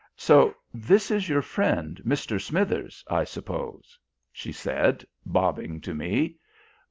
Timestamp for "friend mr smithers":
1.43-3.03